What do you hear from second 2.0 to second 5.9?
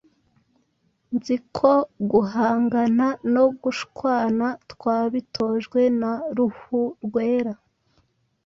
guhangana no gushwanaTwabitojwe